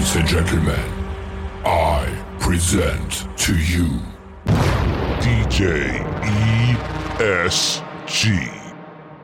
[0.00, 0.90] Ladies and gentlemen,
[1.62, 4.00] I present to you
[5.20, 6.00] DJ
[7.18, 8.74] ESG.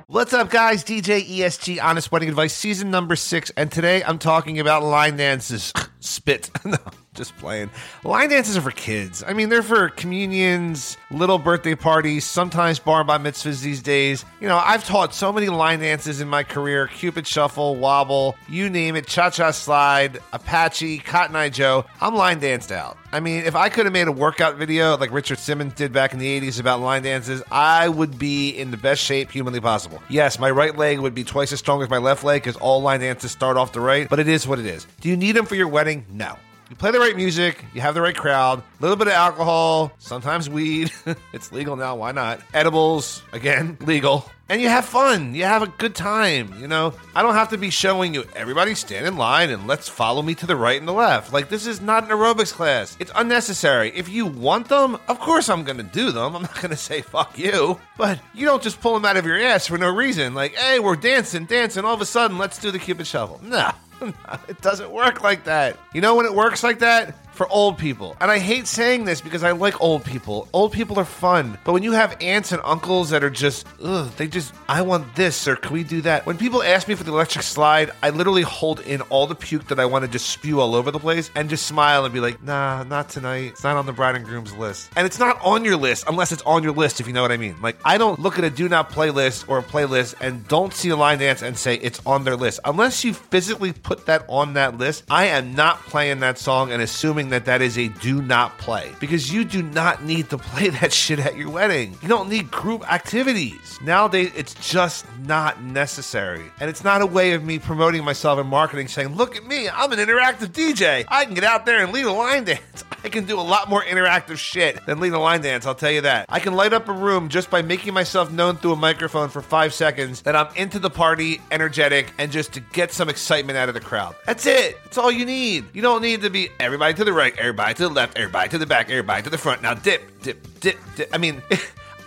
[0.07, 0.85] What's up, guys?
[0.85, 5.73] DJ ESG, Honest Wedding Advice, season number six, and today I'm talking about line dances.
[6.00, 6.50] Spit.
[7.17, 7.71] just playing.
[8.05, 9.25] Line dances are for kids.
[9.27, 14.25] I mean, they're for communions, little birthday parties, sometimes bar bar mitzvahs these days.
[14.41, 18.71] You know, I've taught so many line dances in my career Cupid Shuffle, Wobble, you
[18.71, 21.85] name it, Cha Cha Slide, Apache, Cotton Eye Joe.
[22.00, 22.99] I'm line danced out.
[23.13, 26.12] I mean, if I could have made a workout video like Richard Simmons did back
[26.12, 30.03] in the 80s about line dances, I would be in the best shape humanly possible.
[30.11, 32.83] Yes, my right leg would be twice as strong as my left leg because all
[32.83, 34.87] line dances start off the right, but it is what it is.
[35.01, 36.05] Do you need them for your wedding?
[36.11, 36.37] No.
[36.69, 39.92] You play the right music, you have the right crowd, a little bit of alcohol,
[39.98, 40.91] sometimes weed.
[41.33, 42.41] it's legal now, why not?
[42.52, 44.28] Edibles, again, legal.
[44.48, 45.34] And you have fun.
[45.34, 46.55] You have a good time.
[46.61, 49.89] You know, I don't have to be showing you everybody stand in line and let's
[49.89, 51.33] follow me to the right and the left.
[51.33, 52.97] Like, this is not an aerobics class.
[53.01, 53.91] It's unnecessary.
[53.95, 56.36] If you want them, of course I'm going to do them.
[56.36, 57.80] I'm not going to say fuck you.
[57.97, 60.34] But you don't just pull them out of your ass for no reason.
[60.34, 61.84] Like, hey, we're dancing, dancing.
[61.84, 63.41] All of a sudden, let's do the Cupid Shuffle.
[63.42, 63.73] Nah.
[64.48, 65.78] it doesn't work like that.
[65.92, 67.14] You know when it works like that?
[67.37, 68.17] For old people.
[68.19, 70.48] And I hate saying this because I like old people.
[70.55, 71.59] Old people are fun.
[71.65, 75.15] But when you have aunts and uncles that are just, ugh, they just, I want
[75.15, 76.25] this or can we do that?
[76.25, 79.69] When people ask me for the electric slide, I literally hold in all the puke
[79.69, 82.20] that I want to just spew all over the place and just smile and be
[82.20, 83.53] like, nah, not tonight.
[83.53, 84.91] It's not on the bride and groom's list.
[84.97, 87.33] And it's not on your list unless it's on your list, if you know what
[87.33, 87.57] I mean.
[87.61, 90.89] Like, I don't look at a do not playlist or a playlist and don't see
[90.89, 92.61] a line dance and say it's on their list.
[92.64, 96.81] Unless you physically put that on that list, I am not playing that song and
[96.81, 100.69] assuming that that is a do not play because you do not need to play
[100.71, 101.97] that shit at your wedding.
[102.03, 103.79] You don't need group activities.
[103.83, 106.45] Nowadays, it's just not necessary.
[106.61, 109.69] And it's not a way of me promoting myself and marketing saying, look at me,
[109.69, 111.05] I'm an interactive DJ.
[111.09, 112.85] I can get out there and lead a line dance.
[113.05, 115.91] I can do a lot more interactive shit than lead a line dance, I'll tell
[115.91, 116.27] you that.
[116.29, 119.42] I can light up a room just by making myself known through a microphone for
[119.42, 123.69] five seconds that I'm into the party, energetic, and just to get some excitement out
[123.69, 124.17] of the crowd.
[124.27, 124.83] That's it.
[124.85, 125.67] That's all you need.
[125.73, 128.59] You don't need to be everybody to the right, everybody to the left, everybody to
[128.59, 129.62] the back, everybody to the front.
[129.62, 131.09] Now dip, dip, dip, dip.
[131.12, 131.43] I mean,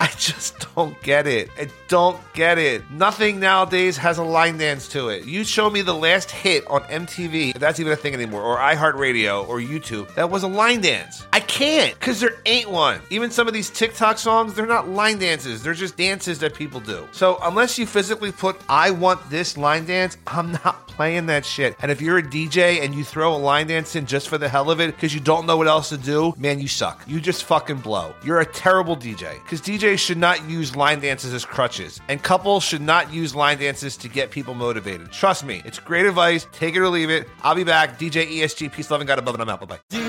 [0.02, 1.50] I just don't get it.
[1.60, 2.90] I don't get it.
[2.90, 5.26] Nothing nowadays has a line dance to it.
[5.26, 8.58] You show me the last hit on MTV, if that's even a thing anymore, or
[8.58, 11.26] iHeartRadio or YouTube, that was a line dance.
[11.34, 13.02] I can't, because there ain't one.
[13.10, 16.80] Even some of these TikTok songs, they're not line dances, they're just dances that people
[16.80, 17.06] do.
[17.12, 21.76] So unless you physically put, I want this line dance, I'm not playing that shit.
[21.82, 24.48] And if you're a DJ and you throw a line dance in just for the
[24.48, 27.04] hell of it, because you don't know what else to do, man, you suck.
[27.06, 28.14] You just fucking blow.
[28.24, 29.44] You're a terrible DJ.
[29.44, 33.58] Because DJs should not use line dances as crutches, and couples should not use line
[33.58, 35.12] dances to get people motivated.
[35.12, 36.48] Trust me, it's great advice.
[36.54, 37.28] Take it or leave it.
[37.44, 38.00] I'll be back.
[38.00, 39.68] DJ ESG, peace, love, and God above, and I'm out.
[39.68, 40.09] Bye bye.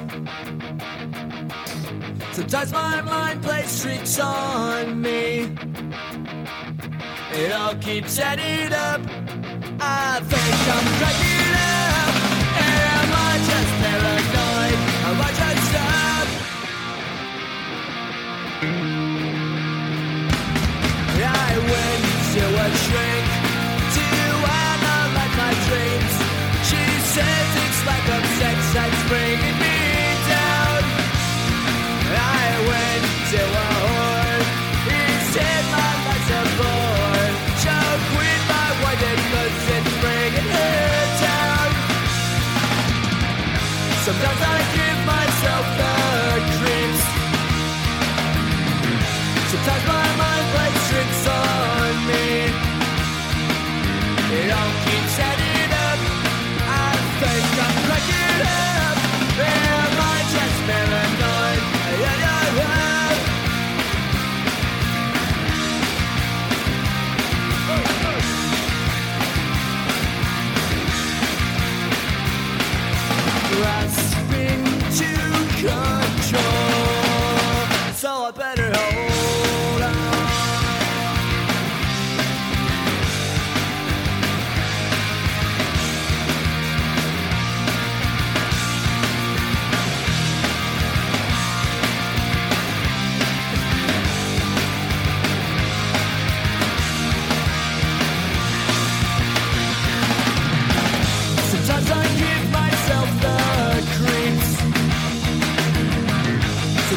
[2.41, 5.55] Sometimes my mind plays tricks on me.
[7.33, 8.99] It all keeps adding up.
[9.79, 12.15] I think I'm cracking up.
[12.57, 14.20] Am I just paranoid?
[49.51, 52.25] Sometimes my mind plays tricks on me.
[54.39, 55.99] It all keeps adding up.
[56.63, 58.90] I think I'm breaking up.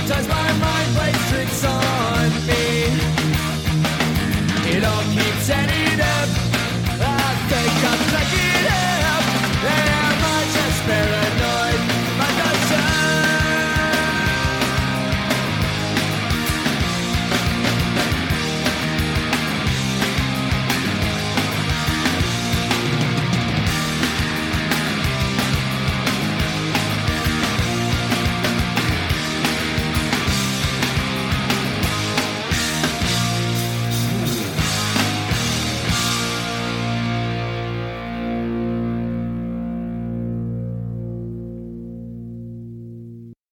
[0.06, 0.33] sometimes